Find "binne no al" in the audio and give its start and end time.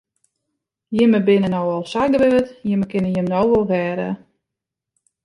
1.27-1.85